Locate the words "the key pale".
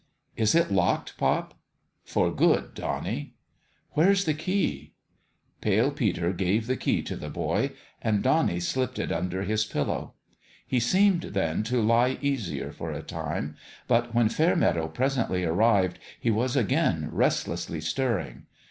4.25-5.91